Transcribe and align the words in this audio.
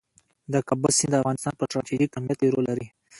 د 0.53 0.53
کابل 0.67 0.91
سیند 0.97 1.11
د 1.15 1.19
افغانستان 1.21 1.53
په 1.57 1.65
ستراتیژیک 1.69 2.09
اهمیت 2.11 2.37
کې 2.39 2.51
رول 2.53 2.65
لري. 2.71 2.87